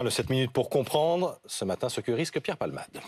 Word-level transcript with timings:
Le 0.00 0.10
7 0.10 0.30
minutes 0.30 0.52
pour 0.52 0.70
comprendre 0.70 1.40
ce 1.44 1.64
matin 1.64 1.88
ce 1.88 2.00
que 2.00 2.12
risque 2.12 2.40
Pierre 2.40 2.56
Palmade. 2.56 3.00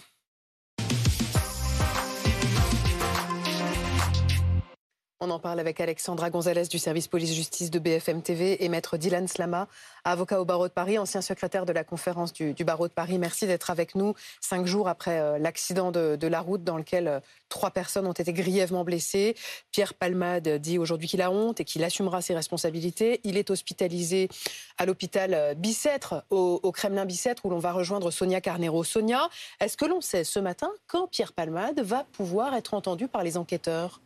On 5.22 5.29
en 5.29 5.38
parle 5.38 5.61
avec 5.61 5.80
Alexandra 5.80 6.30
Gonzalez 6.30 6.69
du 6.69 6.79
service 6.79 7.07
police-justice 7.07 7.71
de 7.71 7.79
BFM 7.79 8.22
TV 8.22 8.64
et 8.64 8.71
maître 8.71 8.96
Dylan 8.96 9.29
Slama, 9.29 9.69
avocat 10.03 10.41
au 10.41 10.46
barreau 10.46 10.66
de 10.66 10.73
Paris, 10.73 10.96
ancien 10.96 11.21
secrétaire 11.21 11.66
de 11.66 11.75
la 11.75 11.85
conférence 11.85 12.32
du, 12.32 12.54
barreau 12.64 12.89
de 12.89 12.93
Paris. 12.95 13.18
Merci 13.18 13.46
d'être 13.46 13.68
avec 13.68 13.95
nous 13.95 14.14
cinq 14.41 14.64
jours 14.64 14.89
après 14.89 15.21
euh, 15.21 15.36
l'accident 15.36 15.93
de, 15.93 16.27
la 16.27 16.41
route 16.41 16.64
dans 16.64 16.79
lequel 16.79 17.07
euh, 17.07 17.21
trois 17.50 17.71
personnes 17.71 18.07
ont 18.07 18.14
été 18.14 18.32
grièvement 18.32 18.82
blessées. 18.82 19.36
Pierre 19.72 19.93
Palmade 19.93 20.48
dit 20.57 20.79
aujourd'hui 20.79 21.07
qu'il 21.07 21.21
a 21.21 21.30
honte 21.30 21.61
et 21.61 21.66
qu'il 21.66 21.84
assumera 21.84 22.23
ses 22.23 22.34
responsabilités. 22.34 23.21
Il 23.23 23.37
est 23.37 23.50
hospitalisé 23.50 24.30
à 24.79 24.87
l'hôpital 24.87 25.34
euh, 25.34 25.52
Bicêtre, 25.52 26.25
au, 26.30 26.61
au 26.62 26.73
Kremlin 26.73 27.05
Bicêtre, 27.05 27.45
où 27.45 27.50
l'on 27.50 27.59
va 27.59 27.73
rejoindre 27.73 28.11
Sonia 28.11 28.41
Carnero. 28.41 28.84
Sonia, 28.84 29.29
est-ce 29.61 29.77
que 29.77 29.85
l'on 29.85 30.00
sait 30.00 30.25
ce 30.25 30.39
matin 30.39 30.71
quand 30.86 31.08
Pierre 31.08 31.35
Palmade 31.35 31.80
va 31.80 32.05
pouvoir 32.11 32.55
être 32.55 32.73
entendu 32.73 33.07
par 33.07 33.23
les 33.23 33.37
enquêteurs? 33.37 34.01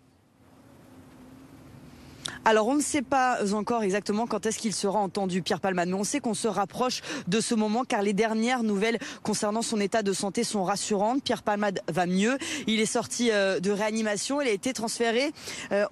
Alors 2.44 2.68
on 2.68 2.74
ne 2.74 2.82
sait 2.82 3.02
pas 3.02 3.38
encore 3.54 3.82
exactement 3.82 4.26
quand 4.26 4.46
est-ce 4.46 4.58
qu'il 4.58 4.74
sera 4.74 4.98
entendu, 4.98 5.42
Pierre 5.42 5.60
Palman, 5.60 5.88
mais 5.88 5.94
on 5.94 6.04
sait 6.04 6.20
qu'on 6.20 6.34
se 6.34 6.48
rapproche 6.48 7.00
de 7.26 7.40
ce 7.40 7.54
moment 7.54 7.84
car 7.84 8.02
les 8.02 8.12
dernières 8.12 8.62
nouvelles 8.62 8.98
concernant 9.22 9.62
son 9.62 9.80
état 9.80 10.02
de 10.02 10.12
santé 10.12 10.44
sont 10.44 10.64
rassurantes. 10.64 11.22
Pierre 11.22 11.42
Palmade 11.42 11.80
va 11.88 12.06
mieux. 12.06 12.38
Il 12.66 12.80
est 12.80 12.86
sorti 12.86 13.30
euh, 13.30 13.60
de 13.60 13.70
réanimation. 13.70 14.40
Il 14.40 14.48
a 14.48 14.52
été 14.52 14.72
transféré 14.72 15.32
euh, 15.72 15.86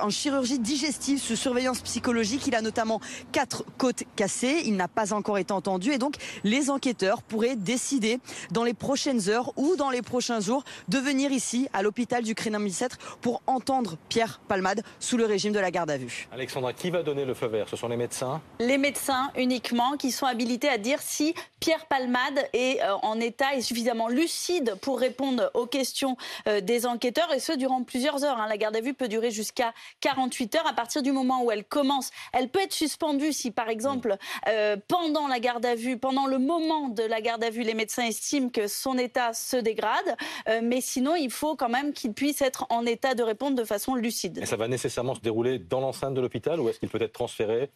en 0.00 0.10
chirurgie 0.10 0.58
digestive 0.58 1.18
sous 1.18 1.36
surveillance 1.36 1.80
psychologique. 1.80 2.46
Il 2.46 2.54
a 2.54 2.62
notamment 2.62 3.00
quatre 3.32 3.64
côtes 3.78 4.04
cassées. 4.16 4.62
Il 4.64 4.76
n'a 4.76 4.88
pas 4.88 5.12
encore 5.12 5.38
été 5.38 5.52
entendu 5.52 5.92
et 5.92 5.98
donc 5.98 6.16
les 6.44 6.70
enquêteurs 6.70 7.22
pourraient 7.22 7.56
décider 7.56 8.18
dans 8.50 8.64
les 8.64 8.74
prochaines 8.74 9.28
heures 9.28 9.52
ou 9.56 9.76
dans 9.76 9.90
les 9.90 10.02
prochains 10.02 10.40
jours 10.40 10.64
de 10.88 10.98
venir 10.98 11.32
ici 11.32 11.68
à 11.72 11.82
l'hôpital 11.82 12.22
du 12.22 12.34
Crénin 12.34 12.60
Bicêtre 12.60 12.98
pour 13.20 13.42
entendre 13.46 13.96
Pierre 14.08 14.40
Palmade 14.48 14.82
sous 15.00 15.16
le 15.16 15.24
régime 15.24 15.52
de 15.52 15.58
la 15.58 15.70
garde 15.70 15.90
à 15.90 15.96
vue. 15.96 16.28
Alexandra, 16.32 16.72
qui 16.72 16.90
va 16.90 17.02
donner 17.02 17.24
le 17.24 17.34
feu 17.34 17.46
vert? 17.46 17.68
Ce 17.68 17.76
sont 17.76 17.88
les 17.88 17.96
médecins? 17.96 18.40
Les 18.60 18.78
médecins 18.78 19.30
uniquement 19.36 19.96
qui 19.96 20.10
sont 20.10 20.26
habilités 20.26 20.68
à 20.68 20.78
dire 20.78 20.98
si 21.00 21.34
Pierre 21.60 21.86
Palmade 21.86 22.48
est 22.52 22.82
euh, 22.82 22.94
en 23.02 23.20
état 23.20 23.54
et 23.54 23.62
suffisamment 23.62 24.08
lucide 24.08 24.74
pour 24.82 24.98
répondre 24.98 25.50
aux 25.54 25.66
questions 25.66 26.16
euh, 26.48 26.60
des 26.60 26.86
enquêteurs 26.86 27.32
et 27.32 27.38
ce 27.38 27.52
durant 27.52 27.84
plusieurs 27.84 28.24
heures. 28.24 28.38
Hein. 28.38 28.48
La 28.48 28.56
garde 28.56 28.74
à 28.74 28.80
vue 28.80 28.94
peut 28.94 29.08
durer 29.08 29.30
jusqu'à 29.30 29.61
48 30.00 30.54
heures. 30.56 30.66
À 30.66 30.72
partir 30.72 31.02
du 31.02 31.12
moment 31.12 31.44
où 31.44 31.50
elle 31.50 31.64
commence, 31.64 32.10
elle 32.32 32.48
peut 32.48 32.60
être 32.60 32.72
suspendue 32.72 33.32
si, 33.32 33.50
par 33.50 33.68
exemple, 33.68 34.16
euh, 34.48 34.76
pendant 34.88 35.28
la 35.28 35.40
garde 35.40 35.64
à 35.64 35.74
vue, 35.74 35.98
pendant 35.98 36.26
le 36.26 36.38
moment 36.38 36.88
de 36.88 37.02
la 37.02 37.20
garde 37.20 37.44
à 37.44 37.50
vue, 37.50 37.62
les 37.62 37.74
médecins 37.74 38.06
estiment 38.06 38.48
que 38.48 38.66
son 38.66 38.98
état 38.98 39.32
se 39.32 39.56
dégrade. 39.56 40.16
Euh, 40.48 40.60
mais 40.62 40.80
sinon, 40.80 41.14
il 41.14 41.30
faut 41.30 41.56
quand 41.56 41.68
même 41.68 41.92
qu'il 41.92 42.12
puisse 42.12 42.42
être 42.42 42.66
en 42.70 42.86
état 42.86 43.14
de 43.14 43.22
répondre 43.22 43.56
de 43.56 43.64
façon 43.64 43.94
lucide. 43.94 44.38
Et 44.38 44.46
ça 44.46 44.56
va 44.56 44.68
nécessairement 44.68 45.14
se 45.14 45.20
dérouler 45.20 45.58
dans 45.58 45.80
l'enceinte 45.80 46.14
de 46.14 46.20
l'hôpital 46.20 46.60
ou 46.60 46.68
est-ce 46.68 46.78
qu'il 46.78 46.88
peut 46.88 47.00
être 47.02 47.12
transféré 47.12 47.70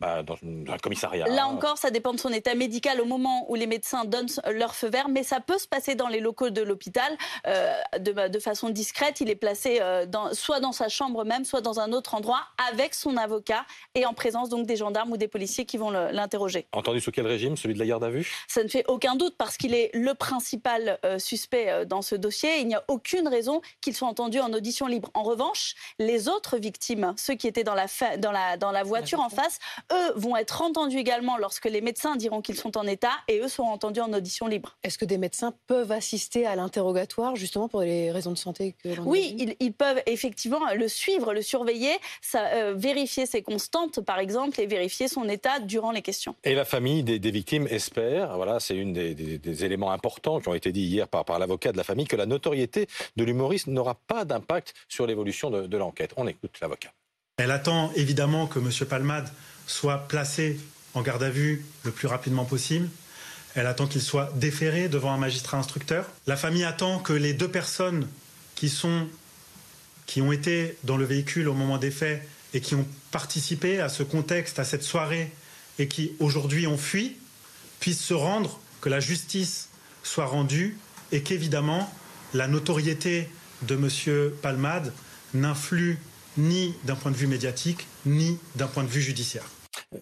bah, 0.00 0.22
dans, 0.22 0.36
un 0.42 0.78
commissariat. 0.78 1.26
Là 1.28 1.46
encore, 1.46 1.76
ça 1.76 1.90
dépend 1.90 2.14
de 2.14 2.18
son 2.18 2.30
état 2.30 2.54
médical 2.54 3.02
au 3.02 3.04
moment 3.04 3.44
où 3.50 3.54
les 3.54 3.66
médecins 3.66 4.06
donnent 4.06 4.30
leur 4.50 4.74
feu 4.74 4.88
vert, 4.88 5.10
mais 5.10 5.22
ça 5.22 5.40
peut 5.40 5.58
se 5.58 5.68
passer 5.68 5.94
dans 5.94 6.08
les 6.08 6.20
locaux 6.20 6.48
de 6.48 6.62
l'hôpital 6.62 7.18
euh, 7.46 7.74
de, 7.98 8.38
façon 8.38 8.70
discrète. 8.70 9.20
Il 9.20 9.28
est 9.28 9.36
placé 9.36 9.78
euh, 9.82 10.06
dans, 10.06 10.32
soit 10.32 10.60
dans 10.60 10.72
sa 10.72 10.88
chambre 10.88 11.24
même, 11.26 11.44
soit 11.44 11.60
dans 11.60 11.80
un 11.80 11.92
autre 11.92 12.14
endroit 12.14 12.40
avec 12.70 12.94
son 12.94 13.18
avocat 13.18 13.66
et 13.94 14.06
en 14.06 14.14
présence 14.14 14.48
donc 14.48 14.66
des 14.66 14.76
gendarmes 14.76 15.12
ou 15.12 15.18
des 15.18 15.28
policiers 15.28 15.66
qui 15.66 15.76
vont 15.76 15.90
l'interroger. 15.90 16.66
Entendu 16.72 17.00
sous 17.02 17.10
quel 17.10 17.26
régime 17.26 17.58
Celui 17.58 17.74
de 17.74 17.78
la 17.78 17.86
garde 17.86 18.04
à 18.04 18.08
vue? 18.08 18.46
Ça 18.48 18.64
ne 18.64 18.68
fait 18.68 18.84
aucun 18.88 19.16
doute 19.16 19.34
parce 19.36 19.58
qu'il 19.58 19.74
est 19.74 19.90
le 19.92 20.14
principal 20.14 20.98
euh, 21.04 21.18
suspect 21.18 21.84
dans 21.84 22.00
ce 22.00 22.14
dossier. 22.14 22.60
Il 22.60 22.68
n'y 22.68 22.74
a 22.74 22.84
aucune 22.88 23.28
raison 23.28 23.60
qu'il 23.82 23.94
soit 23.94 24.08
entendu 24.08 24.40
en 24.40 24.52
audition 24.54 24.86
libre. 24.86 25.10
En 25.12 25.24
revanche, 25.24 25.74
les 25.98 26.28
autres 26.28 26.56
victimes, 26.56 27.12
ceux 27.18 27.34
qui 27.34 27.46
étaient 27.46 27.64
dans 27.64 27.74
la, 27.74 27.86
dans 28.16 28.32
la, 28.32 28.56
dans 28.56 28.72
la 28.72 28.82
voiture 28.82 29.20
en 29.20 29.28
face, 29.28 29.58
eux 29.92 30.12
vont 30.16 30.36
être 30.36 30.62
entendus 30.62 30.98
également 30.98 31.36
lorsque 31.36 31.66
les 31.66 31.80
médecins 31.80 32.16
diront 32.16 32.40
qu'ils 32.40 32.56
sont 32.56 32.76
en 32.76 32.86
état 32.86 33.12
et 33.28 33.40
eux 33.40 33.48
seront 33.48 33.70
entendus 33.70 34.00
en 34.00 34.12
audition 34.12 34.46
libre. 34.46 34.76
Est-ce 34.82 34.98
que 34.98 35.04
des 35.04 35.18
médecins 35.18 35.54
peuvent 35.66 35.92
assister 35.92 36.46
à 36.46 36.56
l'interrogatoire 36.56 37.36
justement 37.36 37.68
pour 37.68 37.82
les 37.82 38.10
raisons 38.10 38.32
de 38.32 38.38
santé 38.38 38.74
que 38.82 39.00
Oui, 39.00 39.56
ils, 39.60 39.72
peuvent 39.72 40.02
effectivement 40.06 40.60
le 40.74 40.88
suivre, 40.88 41.32
le 41.32 41.42
surveiller, 41.42 41.92
ça, 42.20 42.46
euh, 42.48 42.74
vérifier 42.76 43.26
ses 43.26 43.42
constantes 43.42 44.00
par 44.00 44.18
exemple 44.18 44.60
et 44.60 44.66
vérifier 44.66 45.08
son 45.08 45.28
état 45.28 45.60
durant 45.60 45.90
les 45.90 46.02
questions. 46.02 46.34
Et 46.44 46.54
la 46.54 46.64
famille 46.64 47.02
des, 47.02 47.30
victimes 47.30 47.66
espère, 47.68 48.36
voilà, 48.36 48.60
c'est 48.60 48.76
une 48.76 48.92
des, 48.92 49.64
éléments 49.64 49.92
importants 49.92 50.40
qui 50.40 50.48
ont 50.48 50.54
été 50.54 50.72
dit 50.72 50.82
hier 50.82 51.08
par, 51.08 51.24
par 51.24 51.38
l'avocat 51.38 51.72
de 51.72 51.76
la 51.76 51.84
famille, 51.84 52.06
que 52.06 52.16
la 52.16 52.26
notoriété 52.26 52.86
de 53.16 53.24
l'humoriste 53.24 53.66
n'aura 53.66 53.94
pas 53.94 54.24
d'impact 54.24 54.74
sur 54.88 55.06
l'évolution 55.06 55.50
de, 55.50 55.66
de 55.66 55.76
l'enquête. 55.76 56.12
On 56.16 56.26
écoute 56.26 56.58
l'avocat. 56.60 56.90
Elle 57.36 57.50
attend 57.50 57.90
évidemment 57.94 58.46
que 58.46 58.58
M. 58.58 58.70
Palmade 58.88 59.30
soit 59.70 60.08
placé 60.08 60.58
en 60.94 61.02
garde 61.02 61.22
à 61.22 61.30
vue 61.30 61.64
le 61.84 61.92
plus 61.92 62.08
rapidement 62.08 62.44
possible. 62.44 62.88
Elle 63.54 63.66
attend 63.66 63.86
qu'il 63.86 64.02
soit 64.02 64.32
déféré 64.34 64.88
devant 64.88 65.12
un 65.12 65.16
magistrat 65.16 65.58
instructeur. 65.58 66.06
La 66.26 66.36
famille 66.36 66.64
attend 66.64 66.98
que 66.98 67.12
les 67.12 67.34
deux 67.34 67.48
personnes 67.48 68.08
qui 68.56 68.68
sont 68.68 69.06
qui 70.06 70.22
ont 70.22 70.32
été 70.32 70.76
dans 70.82 70.96
le 70.96 71.04
véhicule 71.04 71.48
au 71.48 71.54
moment 71.54 71.78
des 71.78 71.92
faits 71.92 72.26
et 72.52 72.60
qui 72.60 72.74
ont 72.74 72.86
participé 73.12 73.78
à 73.78 73.88
ce 73.88 74.02
contexte, 74.02 74.58
à 74.58 74.64
cette 74.64 74.82
soirée 74.82 75.30
et 75.78 75.86
qui 75.86 76.12
aujourd'hui 76.18 76.66
ont 76.66 76.76
fui, 76.76 77.16
puissent 77.78 78.02
se 78.02 78.14
rendre, 78.14 78.58
que 78.80 78.88
la 78.88 78.98
justice 78.98 79.68
soit 80.02 80.26
rendue 80.26 80.76
et 81.12 81.22
qu'évidemment 81.22 81.92
la 82.34 82.48
notoriété 82.48 83.28
de 83.62 83.76
M. 83.76 84.32
Palmade 84.42 84.92
n'influe 85.32 86.00
ni 86.36 86.74
d'un 86.84 86.96
point 86.96 87.12
de 87.12 87.16
vue 87.16 87.28
médiatique, 87.28 87.86
ni 88.04 88.36
d'un 88.56 88.66
point 88.66 88.82
de 88.82 88.88
vue 88.88 89.02
judiciaire. 89.02 89.44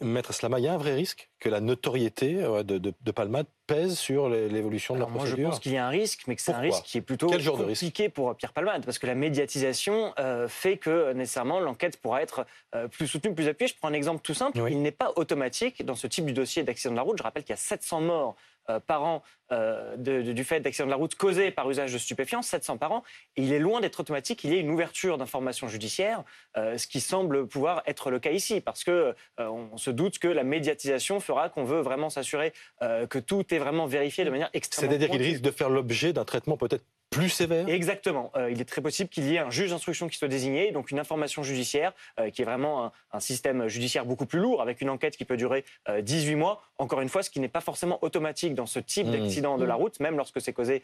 Maître 0.03 0.35
Slama, 0.35 0.59
il 0.59 0.65
y 0.65 0.69
a 0.69 0.75
un 0.75 0.79
vrai 0.79 0.95
risque 0.95 1.31
que 1.41 1.49
la 1.49 1.61
notoriété 1.61 2.43
euh, 2.43 2.63
de, 2.63 3.11
Palmade 3.11 3.47
pèse 3.67 3.99
sur 3.99 4.29
l'évolution 4.29 4.95
de 4.95 5.01
la 5.01 5.07
procédure 5.07 5.39
Moi, 5.39 5.45
je 5.45 5.51
pense 5.51 5.61
qu'il 5.61 5.73
y 5.73 5.79
a 5.79 5.87
un 5.87 5.89
risque, 5.91 6.25
mais 6.27 6.37
que 6.37 6.43
c'est 6.43 6.53
un 6.53 6.59
risque 6.59 6.85
qui 6.85 6.99
est 6.99 7.03
plutôt 7.03 7.29
compliqué 7.29 8.11
pour 8.11 8.35
Pierre 8.37 8.53
Palmade, 8.53 8.85
parce 8.85 8.99
que 8.99 9.07
la 9.07 9.15
médiatisation 9.15 10.13
euh, 10.19 10.47
fait 10.47 10.77
que 10.77 11.13
nécessairement 11.15 11.59
l'enquête 11.59 11.99
pourra 12.01 12.23
être 12.23 12.47
euh, 12.75 12.87
plus 12.87 13.07
soutenue, 13.07 13.35
plus 13.35 13.49
appuyée. 13.49 13.69
Je 13.69 13.79
prends 13.79 13.89
un 13.89 13.95
exemple 13.95 14.21
tout 14.23 14.35
simple. 14.35 14.59
Il 14.69 14.83
n'est 14.83 14.91
pas 14.91 15.13
automatique 15.17 15.85
dans 15.85 15.95
ce 15.95 16.07
type 16.07 16.27
de 16.27 16.33
dossier 16.33 16.65
d'accident 16.65 16.93
de 16.93 16.97
la 16.97 17.03
route. 17.03 17.17
Je 17.17 17.23
rappelle 17.23 17.43
qu'il 17.43 17.53
y 17.53 17.55
a 17.55 17.57
700 17.57 18.03
morts 18.03 18.37
euh, 18.71 18.81
par 18.81 19.03
an 19.03 19.23
euh, 19.51 19.97
du 19.97 20.45
fait 20.45 20.61
d'accidents 20.61 20.87
de 20.87 20.91
la 20.91 20.97
route 20.97 21.15
causés 21.15 21.51
par 21.51 21.71
usage 21.71 21.93
de 21.93 21.99
stupéfiants, 21.99 22.43
700 22.43 22.77
par 22.77 22.93
an. 22.93 23.03
Et 23.37 23.43
il 23.43 23.53
est 23.53 23.59
loin 23.59 23.81
d'être 23.81 24.01
automatique 24.01 24.41
qu'il 24.41 24.51
y 24.51 24.57
ait 24.57 24.61
une 24.61 24.71
ouverture 24.71 25.17
d'informations 25.17 25.69
judiciaires, 25.69 26.23
euh, 26.57 26.77
ce 26.77 26.87
qui 26.87 27.01
semble 27.01 27.47
pouvoir 27.47 27.83
être 27.87 28.11
le 28.11 28.19
cas 28.19 28.31
ici, 28.31 28.61
parce 28.61 28.85
que 28.85 29.15
on 29.39 29.77
se 29.77 29.91
doute 29.91 30.19
que 30.19 30.29
la 30.29 30.45
médiatisation 30.45 31.21
fera 31.21 31.49
qu'on 31.49 31.65
veut 31.65 31.81
vraiment 31.81 32.11
s'assurer 32.11 32.53
que 32.81 33.19
tout 33.19 33.55
est 33.55 33.59
vraiment 33.59 33.87
vérifié 33.87 34.25
de 34.25 34.31
manière 34.31 34.51
extrêmement. 34.53 34.91
C'est-à-dire 34.91 35.11
qu'il 35.11 35.23
risque 35.23 35.43
de 35.43 35.51
faire 35.51 35.71
l'objet 35.71 36.13
d'un 36.13 36.25
traitement 36.25 36.57
peut-être 36.57 36.85
plus 37.11 37.31
sévère 37.31 37.69
Exactement. 37.69 38.31
Euh, 38.37 38.51
il 38.51 38.61
est 38.61 38.65
très 38.65 38.81
possible 38.81 39.09
qu'il 39.09 39.25
y 39.25 39.35
ait 39.35 39.39
un 39.39 39.51
juge 39.51 39.71
d'instruction 39.71 40.09
qui 40.09 40.19
soit 40.19 40.29
désigné, 40.29 40.73
donc 40.73 40.91
une 40.91 40.99
information 40.99 41.43
judiciaire, 41.43 41.93
euh, 42.21 42.31
qui 42.31 42.43
est 42.43 42.45
vraiment 42.45 42.93
un, 43.13 43.21
système 43.21 43.69
judiciaire 43.69 44.05
beaucoup 44.05 44.27
plus 44.27 44.39
lourd, 44.39 44.63
avec 44.63 44.81
une 44.81 44.91
enquête 44.91 45.17
qui 45.17 45.25
peut 45.25 45.37
durer 45.37 45.65
18 46.01 46.35
euh, 46.35 46.37
mois. 46.37 46.63
Encore 46.79 47.01
une 47.01 47.09
fois, 47.09 47.23
ce 47.23 47.31
qui 47.31 47.41
n'est 47.41 47.49
pas 47.49 47.61
forcément 47.61 47.99
automatique 48.03 48.55
dans 48.55 48.67
ce 48.67 48.79
type 48.79 49.07
mmh. 49.07 49.13
d'accident 49.13 49.59
de 49.59 49.65
la 49.65 49.75
mmh. 49.75 49.79
route, 49.79 50.01
même 50.01 50.17
lorsque 50.17 50.41
c'est 50.41 50.53
causé 50.53 50.83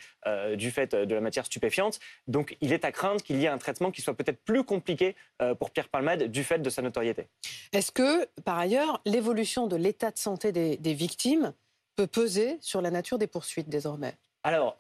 du 0.57 0.71
fait 0.71 0.95
de 0.95 1.15
la 1.15 1.21
matière 1.21 1.47
stupéfiante. 1.47 2.01
Donc 2.27 2.57
il 2.61 2.73
est 2.73 2.85
à 2.85 2.93
craindre 2.93 3.23
qu'il 3.23 3.37
y 3.37 3.45
ait 3.45 3.49
un 3.49 3.59
traitement 3.59 3.91
qui 3.91 4.03
soit 4.03 4.15
peut-être 4.15 4.43
plus 4.43 4.65
compliqué 4.65 5.15
pour 5.59 5.71
Pierre 5.71 5.89
Palmade 5.89 6.25
du 6.25 6.45
fait 6.45 6.59
de 6.59 6.71
sa 6.71 6.83
notoriété. 6.83 7.29
Est-ce 7.73 7.93
que, 7.93 8.27
par 8.43 8.59
ailleurs, 8.59 9.01
l'évolution 9.05 9.67
de 9.67 9.77
l'état 9.77 10.11
de 10.11 10.19
santé 10.19 10.53
des, 10.53 10.77
des 10.77 10.95
victimes 10.95 11.53
peut 11.97 12.07
peser 12.07 12.59
sur 12.61 12.81
la 12.81 12.91
nature 12.91 13.19
des 13.19 13.27
poursuites 13.27 13.69
désormais? 13.69 14.15
Alors, 14.43 14.77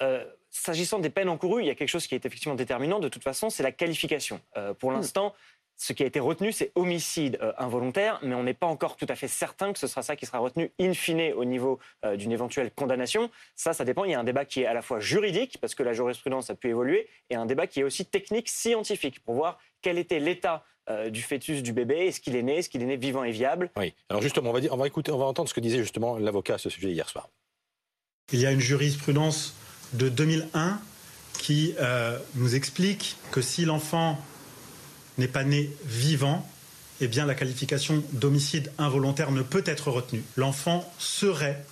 S'agissant 0.57 1.01
des 1.01 1.11
peines 1.11 1.29
encourues, 1.29 1.63
il 1.63 1.67
y 1.67 1.71
a 1.71 1.75
quelque 1.75 1.89
chose 1.89 2.07
qui 2.07 2.15
est 2.15 2.25
effectivement 2.25 2.55
déterminant. 2.55 3.01
De 3.01 3.09
toute 3.09 3.25
façon, 3.25 3.51
c'est 3.51 3.65
la 3.65 3.73
qualification. 3.73 4.41
Euh, 4.57 4.73
pour 4.73 4.93
hmm. 4.93 4.95
l'instant, 4.95 5.35
ce 5.77 5.93
qui 5.93 6.05
a 6.05 6.07
été 6.07 6.21
retenu, 6.21 6.53
c'est 6.53 6.71
homicide 6.77 7.41
euh, 7.43 7.53
involontaire, 7.59 8.21
mais 8.23 8.37
on 8.37 8.45
n'est 8.45 8.55
pas 8.55 8.69
encore 8.69 8.97
tout 8.97 9.07
à 9.09 9.17
fait 9.17 9.27
certain 9.27 9.73
que 9.73 9.81
ce 9.81 9.89
sera 9.89 10.03
ça 10.03 10.15
qui 10.15 10.27
sera 10.27 10.39
retenu 10.39 10.71
in 10.79 10.95
fine 10.95 11.33
au 11.33 11.45
niveau 11.45 11.81
euh, 12.05 12.15
d'une 12.15 12.31
éventuelle 12.31 12.71
condamnation. 12.71 13.33
Ça, 13.57 13.73
ça 13.73 13.85
dépend. 13.85 14.05
Il 14.05 14.13
y 14.13 14.15
a 14.15 14.21
un 14.21 14.25
débat 14.25 14.45
qui 14.45 14.63
est 14.63 14.67
à 14.67 14.75
la 14.75 14.81
fois 14.81 15.01
juridique, 15.01 15.59
parce 15.61 15.75
que 15.75 15.83
la 15.83 15.93
jurisprudence 15.93 16.51
a 16.51 16.55
pu 16.55 16.69
évoluer, 16.69 17.09
et 17.31 17.35
un 17.35 17.47
débat 17.47 17.67
qui 17.67 17.81
est 17.81 17.85
aussi 17.85 18.07
technique, 18.07 18.49
scientifique, 18.49 19.25
pour 19.25 19.35
voir 19.35 19.59
quel 19.83 19.99
était 19.99 20.21
l'état 20.21 20.65
du 21.09 21.23
fœtus 21.23 21.63
du 21.63 21.73
bébé, 21.73 22.07
est-ce 22.07 22.21
qu'il 22.21 22.37
est 22.37 22.43
né, 22.43 22.59
est-ce 22.59 22.69
qu'il 22.69 22.83
est 22.83 22.87
né 22.87 22.99
vivant 22.99 23.25
et 23.25 23.31
viable? 23.31 23.71
Oui. 23.77 23.95
Alors 24.11 24.21
justement, 24.21 24.51
on 24.51 24.53
va, 24.53 24.61
dire, 24.61 24.73
on 24.73 24.77
va 24.77 24.87
écouter, 24.87 25.11
on 25.11 25.17
va 25.17 25.25
entendre 25.25 25.49
ce 25.49 25.55
que 25.55 25.61
disait 25.61 25.79
justement 25.79 26.19
l'avocat 26.19 26.55
à 26.55 26.59
ce 26.59 26.69
sujet 26.69 26.91
hier 26.91 27.09
soir. 27.09 27.31
Il 28.33 28.39
y 28.39 28.45
a 28.45 28.53
une 28.53 28.61
jurisprudence 28.61 29.55
de 29.95 30.09
2001 30.09 30.81
qui 31.39 31.75
euh, 31.81 32.19
nous 32.35 32.55
explique 32.55 33.17
que 33.31 33.41
si 33.41 33.65
l'enfant 33.65 34.19
n'est 35.19 35.29
pas 35.29 35.45
né 35.45 35.71
vivant, 35.85 36.49
eh 37.01 37.09
la 37.09 37.35
qualification 37.35 38.03
d'homicide 38.13 38.73
involontaire 38.79 39.31
ne 39.31 39.43
peut 39.43 39.65
être 39.67 39.91
retenue. 39.91 40.23
L'enfant 40.37 40.91
serait 40.99 41.65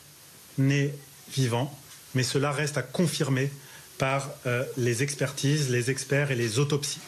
né 0.58 0.92
vivant, 1.30 1.76
mais 2.14 2.22
cela 2.22 2.50
reste 2.50 2.76
à 2.76 2.82
confirmer 2.82 3.50
par 3.98 4.30
euh, 4.46 4.64
les 4.76 5.02
expertises, 5.02 5.70
les 5.70 5.90
experts 5.90 6.30
et 6.30 6.34
les 6.34 6.58
autopsies. 6.58 7.00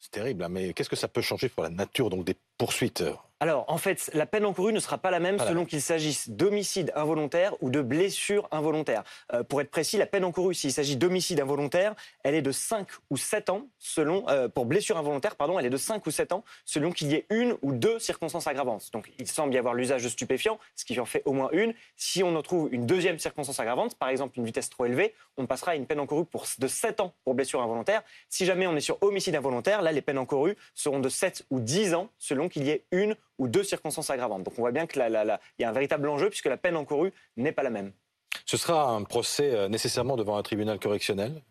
C'est 0.00 0.10
terrible, 0.10 0.42
hein, 0.42 0.48
mais 0.50 0.72
qu'est-ce 0.74 0.90
que 0.90 0.96
ça 0.96 1.08
peut 1.08 1.22
changer 1.22 1.48
pour 1.48 1.62
la 1.62 1.70
nature 1.70 2.10
donc 2.10 2.24
des 2.24 2.36
poursuites 2.58 3.04
alors, 3.42 3.64
en 3.66 3.76
fait, 3.76 4.08
la 4.14 4.24
peine 4.24 4.44
encourue 4.44 4.72
ne 4.72 4.78
sera 4.78 4.98
pas 4.98 5.10
la 5.10 5.18
même 5.18 5.40
selon 5.40 5.64
qu'il 5.64 5.82
s'agisse 5.82 6.28
d'homicide 6.28 6.92
involontaire 6.94 7.60
ou 7.60 7.70
de 7.70 7.82
blessure 7.82 8.46
involontaire. 8.52 9.02
Euh, 9.32 9.42
pour 9.42 9.60
être 9.60 9.68
précis, 9.72 9.96
la 9.96 10.06
peine 10.06 10.24
encourue, 10.24 10.54
s'il 10.54 10.72
s'agit 10.72 10.94
d'homicide 10.94 11.40
involontaire, 11.40 11.96
elle 12.22 12.36
est 12.36 12.40
de 12.42 12.52
5 12.52 12.86
ou 13.10 13.16
7 13.16 13.50
ans, 13.50 13.66
selon, 13.80 14.28
euh, 14.28 14.48
pour 14.48 14.64
blessure 14.64 14.96
involontaire, 14.96 15.34
pardon, 15.34 15.58
elle 15.58 15.66
est 15.66 15.70
de 15.70 15.76
5 15.76 16.06
ou 16.06 16.12
7 16.12 16.30
ans, 16.30 16.44
selon 16.64 16.92
qu'il 16.92 17.10
y 17.10 17.16
ait 17.16 17.26
une 17.30 17.56
ou 17.62 17.72
deux 17.72 17.98
circonstances 17.98 18.46
aggravantes. 18.46 18.90
Donc, 18.92 19.10
il 19.18 19.26
semble 19.26 19.52
y 19.52 19.58
avoir 19.58 19.74
l'usage 19.74 20.04
de 20.04 20.08
stupéfiants, 20.08 20.60
ce 20.76 20.84
qui 20.84 21.00
en 21.00 21.04
fait 21.04 21.22
au 21.24 21.32
moins 21.32 21.48
une. 21.50 21.74
Si 21.96 22.22
on 22.22 22.36
en 22.36 22.42
trouve 22.42 22.72
une 22.72 22.86
deuxième 22.86 23.18
circonstance 23.18 23.58
aggravante, 23.58 23.96
par 23.96 24.10
exemple 24.10 24.38
une 24.38 24.44
vitesse 24.44 24.70
trop 24.70 24.84
élevée, 24.84 25.14
on 25.36 25.46
passera 25.46 25.72
à 25.72 25.74
une 25.74 25.86
peine 25.86 25.98
encourue 25.98 26.26
pour, 26.26 26.46
de 26.60 26.68
7 26.68 27.00
ans 27.00 27.12
pour 27.24 27.34
blessure 27.34 27.60
involontaire. 27.60 28.02
Si 28.28 28.46
jamais 28.46 28.68
on 28.68 28.76
est 28.76 28.80
sur 28.80 29.02
homicide 29.02 29.34
involontaire, 29.34 29.82
là, 29.82 29.90
les 29.90 30.00
peines 30.00 30.18
encourues 30.18 30.56
seront 30.76 31.00
de 31.00 31.08
7 31.08 31.44
ou 31.50 31.58
10 31.58 31.94
ans, 31.94 32.08
selon 32.20 32.48
qu'il 32.48 32.62
y 32.62 32.70
ait 32.70 32.84
une 32.92 33.16
ou 33.42 33.48
deux 33.48 33.64
circonstances 33.64 34.08
aggravantes. 34.08 34.44
Donc 34.44 34.54
on 34.56 34.62
voit 34.62 34.70
bien 34.70 34.86
qu'il 34.86 35.02
y 35.02 35.64
a 35.64 35.68
un 35.68 35.72
véritable 35.72 36.08
enjeu 36.08 36.30
puisque 36.30 36.46
la 36.46 36.56
peine 36.56 36.76
encourue 36.76 37.12
n'est 37.36 37.52
pas 37.52 37.64
la 37.64 37.70
même. 37.70 37.92
Ce 38.46 38.56
sera 38.56 38.90
un 38.90 39.02
procès 39.02 39.52
euh, 39.52 39.68
nécessairement 39.68 40.16
devant 40.16 40.36
un 40.36 40.42
tribunal 40.42 40.78
correctionnel 40.78 41.42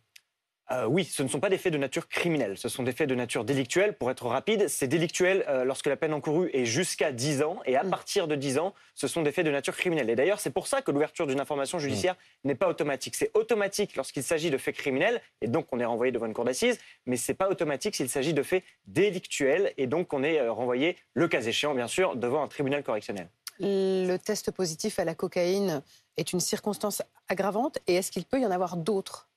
euh, 0.71 0.85
oui, 0.85 1.03
ce 1.03 1.21
ne 1.21 1.27
sont 1.27 1.39
pas 1.39 1.49
des 1.49 1.57
faits 1.57 1.73
de 1.73 1.77
nature 1.77 2.07
criminelle, 2.07 2.57
ce 2.57 2.69
sont 2.69 2.83
des 2.83 2.93
faits 2.93 3.09
de 3.09 3.15
nature 3.15 3.43
délictuelle. 3.43 3.93
Pour 3.93 4.09
être 4.09 4.25
rapide, 4.27 4.69
c'est 4.69 4.87
délictuel 4.87 5.43
euh, 5.49 5.65
lorsque 5.65 5.87
la 5.87 5.97
peine 5.97 6.13
encourue 6.13 6.49
est 6.53 6.65
jusqu'à 6.65 7.11
10 7.11 7.41
ans, 7.43 7.59
et 7.65 7.75
à 7.75 7.83
mm. 7.83 7.89
partir 7.89 8.27
de 8.27 8.35
10 8.35 8.57
ans, 8.59 8.73
ce 8.95 9.07
sont 9.07 9.21
des 9.21 9.31
faits 9.31 9.45
de 9.45 9.51
nature 9.51 9.75
criminelle. 9.75 10.09
Et 10.09 10.15
d'ailleurs, 10.15 10.39
c'est 10.39 10.49
pour 10.49 10.67
ça 10.67 10.81
que 10.81 10.91
l'ouverture 10.91 11.27
d'une 11.27 11.41
information 11.41 11.77
judiciaire 11.77 12.13
mm. 12.13 12.47
n'est 12.47 12.55
pas 12.55 12.69
automatique. 12.69 13.15
C'est 13.15 13.31
automatique 13.33 13.95
lorsqu'il 13.95 14.23
s'agit 14.23 14.49
de 14.49 14.57
faits 14.57 14.75
criminels, 14.75 15.21
et 15.41 15.47
donc 15.47 15.67
on 15.71 15.79
est 15.79 15.85
renvoyé 15.85 16.11
devant 16.11 16.25
une 16.25 16.33
cour 16.33 16.45
d'assises, 16.45 16.79
mais 17.05 17.17
ce 17.17 17.31
n'est 17.31 17.35
pas 17.35 17.49
automatique 17.49 17.95
s'il 17.95 18.09
s'agit 18.09 18.33
de 18.33 18.43
faits 18.43 18.63
délictuels, 18.87 19.73
et 19.77 19.87
donc 19.87 20.13
on 20.13 20.23
est 20.23 20.39
euh, 20.39 20.53
renvoyé, 20.53 20.95
le 21.13 21.27
cas 21.27 21.41
échéant 21.41 21.75
bien 21.75 21.87
sûr, 21.87 22.15
devant 22.15 22.43
un 22.43 22.47
tribunal 22.47 22.83
correctionnel. 22.83 23.27
Le 23.59 24.17
test 24.17 24.51
positif 24.51 24.99
à 24.99 25.05
la 25.05 25.15
cocaïne 25.15 25.83
est 26.17 26.33
une 26.33 26.39
circonstance 26.39 27.01
aggravante, 27.27 27.79
et 27.87 27.95
est-ce 27.95 28.11
qu'il 28.11 28.25
peut 28.25 28.39
y 28.39 28.45
en 28.45 28.51
avoir 28.51 28.77
d'autres? 28.77 29.27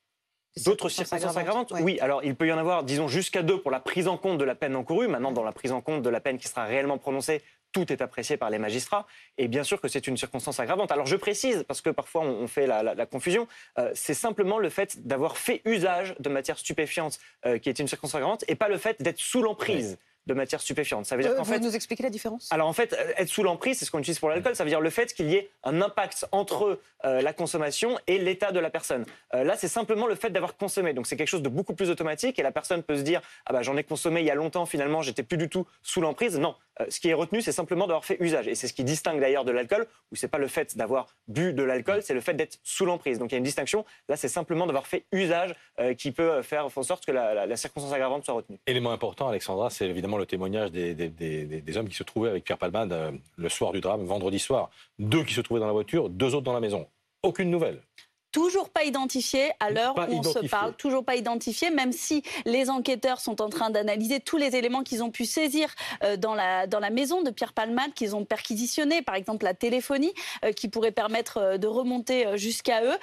D'autres 0.64 0.88
circonstances 0.88 1.36
aggravantes 1.36 1.72
Oui, 1.80 1.98
alors 2.00 2.22
il 2.22 2.36
peut 2.36 2.46
y 2.46 2.52
en 2.52 2.58
avoir, 2.58 2.84
disons, 2.84 3.08
jusqu'à 3.08 3.42
deux 3.42 3.60
pour 3.60 3.72
la 3.72 3.80
prise 3.80 4.06
en 4.06 4.16
compte 4.16 4.38
de 4.38 4.44
la 4.44 4.54
peine 4.54 4.76
encourue. 4.76 5.08
Maintenant, 5.08 5.32
dans 5.32 5.42
la 5.42 5.50
prise 5.50 5.72
en 5.72 5.80
compte 5.80 6.02
de 6.02 6.10
la 6.10 6.20
peine 6.20 6.38
qui 6.38 6.46
sera 6.46 6.64
réellement 6.64 6.96
prononcée, 6.96 7.42
tout 7.72 7.92
est 7.92 8.00
apprécié 8.00 8.36
par 8.36 8.50
les 8.50 8.58
magistrats. 8.58 9.06
Et 9.36 9.48
bien 9.48 9.64
sûr 9.64 9.80
que 9.80 9.88
c'est 9.88 10.06
une 10.06 10.16
circonstance 10.16 10.60
aggravante. 10.60 10.92
Alors 10.92 11.06
je 11.06 11.16
précise, 11.16 11.64
parce 11.66 11.80
que 11.80 11.90
parfois 11.90 12.22
on, 12.22 12.46
fait 12.46 12.68
la, 12.68 13.06
confusion, 13.06 13.48
euh, 13.78 13.90
c'est 13.94 14.14
simplement 14.14 14.58
le 14.58 14.70
fait 14.70 15.06
d'avoir 15.06 15.36
fait 15.36 15.60
usage 15.64 16.14
de 16.20 16.28
matières 16.28 16.58
stupéfiantes 16.58 17.18
euh, 17.46 17.58
qui 17.58 17.68
est 17.68 17.78
une 17.80 17.88
circonstance 17.88 18.18
aggravante, 18.18 18.44
et 18.46 18.54
pas 18.54 18.68
le 18.68 18.78
fait 18.78 19.02
d'être 19.02 19.18
sous 19.18 19.42
l'emprise 19.42 19.98
de 20.26 20.34
matières 20.34 20.60
stupéfiantes. 20.60 21.06
Ça 21.06 21.16
veut 21.16 21.22
dire 21.22 21.32
euh, 21.32 21.44
fait, 21.44 21.58
nous 21.60 21.74
expliquer 21.76 22.02
la 22.02 22.10
différence? 22.10 22.48
Alors 22.50 22.68
en 22.68 22.72
fait, 22.72 22.92
euh, 22.92 23.12
être 23.16 23.28
sous 23.28 23.42
l'emprise, 23.42 23.78
c'est 23.78 23.84
ce 23.84 23.90
qu'on 23.90 23.98
utilise 23.98 24.18
pour 24.18 24.28
l'alcool. 24.28 24.56
Ça 24.56 24.64
veut 24.64 24.70
dire 24.70 24.80
le 24.80 24.90
fait 24.90 25.12
qu'il 25.12 25.28
y 25.30 25.34
ait 25.34 25.50
un 25.64 25.82
impact 25.82 26.26
entre 26.32 26.80
euh, 27.04 27.20
la 27.20 27.32
consommation 27.32 27.98
et 28.06 28.18
l'état 28.18 28.52
de 28.52 28.60
la 28.60 28.70
personne. 28.70 29.04
là, 29.32 29.56
c'est 29.56 29.68
simplement 29.68 30.06
le 30.06 30.14
fait 30.14 30.30
d'avoir 30.30 30.56
consommé. 30.56 30.92
Donc 30.92 31.06
c'est 31.06 31.16
quelque 31.16 31.28
chose 31.28 31.42
de 31.42 31.48
beaucoup 31.48 31.74
plus 31.74 31.90
automatique 31.90 32.38
et 32.38 32.42
la 32.42 32.52
personne 32.52 32.82
peut 32.82 32.96
se 32.96 33.02
dire 33.02 33.20
ah 33.46 33.52
bah 33.52 33.62
j'en 33.62 33.76
ai 33.76 33.84
consommé 33.84 34.20
il 34.20 34.26
y 34.26 34.30
a 34.30 34.34
longtemps. 34.34 34.66
Finalement, 34.66 35.02
j'étais 35.02 35.22
plus 35.22 35.36
du 35.36 35.48
tout 35.48 35.66
sous 35.82 36.00
l'emprise. 36.00 36.38
Non, 36.38 36.54
ce 36.88 37.00
qui 37.00 37.08
est 37.08 37.14
retenu, 37.14 37.40
c'est 37.40 37.52
simplement 37.52 37.86
d'avoir 37.86 38.04
fait 38.04 38.16
usage. 38.20 38.48
Et 38.48 38.54
c'est 38.54 38.68
ce 38.68 38.72
qui 38.72 38.84
distingue 38.84 39.20
d'ailleurs 39.20 39.44
de 39.44 39.52
l'alcool, 39.52 39.86
où 40.12 40.16
c'est 40.16 40.28
pas 40.28 40.38
le 40.38 40.48
fait 40.48 40.76
d'avoir 40.76 41.06
bu 41.28 41.52
de 41.52 41.62
l'alcool, 41.62 42.02
c'est 42.02 42.14
le 42.14 42.20
fait 42.20 42.34
d'être 42.34 42.58
sous 42.62 42.84
l'emprise. 42.84 43.18
Donc 43.18 43.30
il 43.30 43.34
y 43.34 43.36
a 43.36 43.38
une 43.38 43.44
distinction. 43.44 43.84
Là, 44.08 44.16
c'est 44.16 44.28
simplement 44.28 44.66
d'avoir 44.66 44.86
fait 44.86 45.04
usage 45.12 45.54
qui 45.98 46.12
peut 46.12 46.42
faire 46.42 46.66
en 46.66 46.82
sorte 46.82 47.04
que 47.04 47.12
la, 47.12 47.46
la 47.46 47.56
circonstance 47.56 47.92
aggravante 47.92 48.24
soit 48.24 48.34
retenue. 48.34 48.58
Élément 48.66 48.90
important, 48.90 49.28
Alexandra, 49.28 49.70
c'est 49.70 49.86
évidemment 49.86 50.18
le 50.18 50.26
témoignage 50.26 50.70
des 50.70 50.94
des, 50.94 51.76
hommes 51.76 51.88
qui 51.88 51.96
se 51.96 52.02
trouvaient 52.02 52.30
avec 52.30 52.44
Pierre 52.44 52.58
Palmade 52.58 52.92
euh, 52.92 53.12
le 53.36 53.48
soir 53.48 53.72
du 53.72 53.80
drame, 53.80 54.04
vendredi 54.04 54.38
soir. 54.38 54.70
Deux 54.98 55.24
qui 55.24 55.34
se 55.34 55.40
trouvaient 55.40 55.60
dans 55.60 55.66
la 55.66 55.72
voiture, 55.72 56.08
deux 56.08 56.34
autres 56.34 56.44
dans 56.44 56.52
la 56.52 56.60
maison. 56.60 56.86
Aucune 57.22 57.50
nouvelle 57.50 57.80
toujours 58.34 58.68
pas 58.68 58.82
identifié 58.82 59.52
à 59.60 59.70
l'heure 59.70 59.94
où 59.96 60.18
on 60.18 60.22
se 60.24 60.40
parle, 60.48 60.74
toujours 60.74 61.04
pas 61.04 61.14
identifié, 61.14 61.70
même 61.70 61.92
si 61.92 62.24
les 62.44 62.68
enquêteurs 62.68 63.20
sont 63.20 63.40
en 63.40 63.48
train 63.48 63.70
d'analyser 63.70 64.18
tous 64.18 64.36
les 64.36 64.56
éléments 64.56 64.82
qu'ils 64.82 65.04
ont 65.04 65.12
pu 65.12 65.24
saisir 65.24 65.72
euh, 66.02 66.16
dans, 66.16 66.34
la, 66.34 66.66
dans 66.66 66.80
la 66.80 66.90
maison 66.90 67.22
de 67.22 67.30
Pierre 67.30 67.52
Palmade, 67.52 67.94
qu'ils 67.94 68.16
ont 68.16 68.24
perquisitionné, 68.24 69.02
par 69.02 69.14
exemple 69.14 69.44
la 69.44 69.54
téléphonie, 69.54 70.12
euh, 70.44 70.50
qui 70.50 70.68
pourrait 70.68 70.90
permettre 70.90 71.58
de 71.58 71.66
remonter 71.68 72.36
jusqu'à 72.36 72.82
eux, 72.82 72.98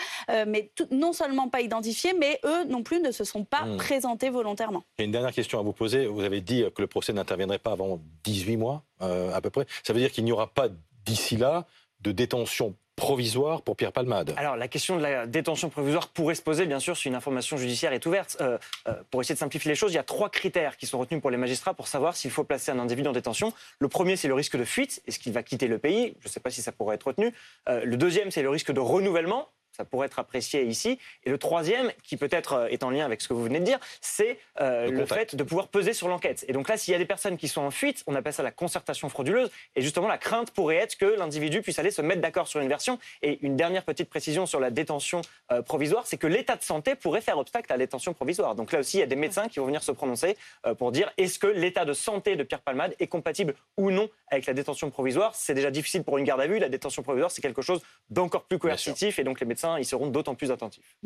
mais 0.47 0.69
non 0.91 1.13
seulement 1.13 1.47
pas 1.47 1.61
identifiés, 1.61 2.13
mais 2.19 2.39
eux 2.43 2.65
non 2.65 2.83
plus 2.83 2.99
ne 2.99 3.11
se 3.11 3.23
sont 3.23 3.45
pas 3.45 3.63
hmm. 3.63 3.77
présentés 3.77 4.29
volontairement. 4.29 4.83
J'ai 4.99 5.05
une 5.05 5.11
dernière 5.11 5.31
question 5.31 5.59
à 5.59 5.61
vous 5.61 5.71
poser. 5.73 6.07
Vous 6.07 6.23
avez 6.23 6.41
dit 6.41 6.65
que 6.75 6.81
le 6.81 6.87
procès 6.87 7.13
n'interviendrait 7.13 7.59
pas 7.59 7.71
avant 7.71 8.01
18 8.25 8.57
mois, 8.57 8.83
euh, 9.01 9.33
à 9.33 9.41
peu 9.41 9.49
près. 9.49 9.65
Ça 9.83 9.93
veut 9.93 9.99
dire 9.99 10.11
qu'il 10.11 10.25
n'y 10.25 10.31
aura 10.31 10.47
pas 10.47 10.67
d'ici 11.05 11.37
là 11.37 11.65
de 12.01 12.11
détention 12.11 12.75
provisoire 12.95 13.61
pour 13.61 13.75
Pierre 13.75 13.91
Palmade 13.91 14.33
Alors 14.37 14.55
la 14.55 14.67
question 14.67 14.97
de 14.97 15.01
la 15.01 15.25
détention 15.25 15.69
provisoire 15.69 16.07
pourrait 16.09 16.35
se 16.35 16.41
poser, 16.41 16.65
bien 16.65 16.79
sûr, 16.79 16.95
si 16.97 17.07
une 17.07 17.15
information 17.15 17.57
judiciaire 17.57 17.93
est 17.93 18.05
ouverte. 18.05 18.37
Euh, 18.41 18.57
euh, 18.87 18.93
pour 19.09 19.21
essayer 19.21 19.35
de 19.35 19.39
simplifier 19.39 19.69
les 19.69 19.75
choses, 19.75 19.91
il 19.91 19.95
y 19.95 19.99
a 19.99 20.03
trois 20.03 20.29
critères 20.29 20.77
qui 20.77 20.85
sont 20.85 20.99
retenus 20.99 21.21
pour 21.21 21.31
les 21.31 21.37
magistrats 21.37 21.73
pour 21.73 21.87
savoir 21.87 22.15
s'il 22.15 22.31
faut 22.31 22.43
placer 22.43 22.71
un 22.71 22.79
individu 22.79 23.07
en 23.07 23.13
détention. 23.13 23.53
Le 23.79 23.87
premier, 23.87 24.15
c'est 24.15 24.27
le 24.27 24.33
risque 24.33 24.57
de 24.57 24.65
fuite. 24.65 25.01
Est-ce 25.07 25.19
qu'il 25.19 25.33
va 25.33 25.43
quitter 25.43 25.67
le 25.67 25.79
pays? 25.79 26.15
Je 26.19 26.27
ne 26.27 26.31
sais 26.31 26.39
pas 26.39 26.49
si 26.49 26.61
ça 26.61 26.71
pourrait 26.71 26.95
être 26.95 27.07
retenu. 27.07 27.33
le 27.67 27.95
deuxième, 27.95 28.31
c'est 28.31 28.41
le 28.41 28.49
risque 28.49 28.71
de 28.71 28.79
renouvellement 28.79 29.47
ça 29.71 29.85
pourrait 29.85 30.07
être 30.07 30.19
apprécié 30.19 30.63
ici. 30.63 30.99
Et 31.23 31.29
le 31.29 31.37
troisième, 31.37 31.91
qui 32.03 32.17
peut-être 32.17 32.53
euh, 32.53 32.67
est 32.67 32.83
en 32.83 32.89
lien 32.89 33.05
avec 33.05 33.21
ce 33.21 33.27
que 33.27 33.33
vous 33.33 33.43
venez 33.43 33.59
de 33.59 33.65
dire, 33.65 33.79
c'est 34.01 34.39
euh, 34.59 34.89
le, 34.89 35.05
fait 35.05 35.35
de 35.35 35.43
pouvoir 35.43 35.67
peser 35.69 35.93
sur 35.93 36.07
l'enquête. 36.07 36.45
Et 36.47 36.53
donc 36.53 36.67
là, 36.67 36.77
s'il 36.77 36.91
y 36.91 36.95
a 36.95 36.97
des 36.97 37.05
personnes 37.05 37.37
qui 37.37 37.47
sont 37.47 37.61
en 37.61 37.71
fuite, 37.71 38.03
on 38.07 38.15
appelle 38.15 38.33
ça 38.33 38.43
la 38.43 38.51
concertation 38.51 39.09
frauduleuse. 39.09 39.49
Et 39.75 39.81
justement, 39.81 40.07
la 40.07 40.17
crainte 40.17 40.51
pourrait 40.51 40.75
être 40.77 40.97
que 40.97 41.05
l'individu 41.05 41.61
puisse 41.61 41.79
aller 41.79 41.91
se 41.91 42.01
mettre 42.01 42.21
d'accord 42.21 42.47
sur 42.47 42.59
une 42.59 42.67
version. 42.67 42.99
Et 43.21 43.39
une 43.41 43.55
dernière 43.55 43.83
petite 43.83 44.09
précision 44.09 44.45
sur 44.45 44.59
la 44.59 44.71
détention 44.71 45.21
euh, 45.51 45.61
provisoire, 45.61 46.05
c'est 46.05 46.17
que 46.17 46.27
l'état 46.27 46.55
de 46.55 46.63
santé 46.63 46.95
pourrait 46.95 47.21
faire 47.21 47.37
obstacle 47.37 47.71
à 47.71 47.75
la 47.75 47.85
détention 47.85 48.13
provisoire. 48.13 48.55
Donc 48.55 48.71
là 48.71 48.79
aussi, 48.79 48.97
il 48.97 48.99
y 48.99 49.03
a 49.03 49.07
des 49.07 49.15
médecins 49.15 49.47
qui 49.47 49.59
vont 49.59 49.65
venir 49.65 49.83
se 49.83 49.91
prononcer 49.91 50.37
pour 50.77 50.91
dire 50.91 51.11
est-ce 51.17 51.39
que 51.39 51.47
l'état 51.47 51.85
de 51.85 51.93
santé 51.93 52.35
de 52.35 52.43
Pierre 52.43 52.61
Palmade 52.61 52.95
est 52.99 53.07
compatible 53.07 53.55
ou 53.77 53.91
non 53.91 54.09
avec 54.27 54.45
la 54.45 54.53
détention 54.53 54.89
provisoire? 54.89 55.35
C'est 55.35 55.53
déjà 55.53 55.71
difficile 55.71 56.03
pour 56.03 56.17
une 56.17 56.25
garde 56.25 56.41
à 56.41 56.47
vue. 56.47 56.59
La 56.59 56.69
détention 56.69 57.03
provisoire, 57.03 57.31
c'est 57.31 57.41
quelque 57.41 57.61
chose 57.61 57.81
d'encore 58.09 58.43
plus 58.43 58.59
coercitif. 58.59 59.19
Et 59.19 59.23
donc 59.23 59.39
les 59.39 59.45
médecins 59.45 59.60
ils 59.77 59.85
seront 59.85 60.07
d'autant 60.07 60.35
plus 60.35 60.51
attentifs. 60.51 60.97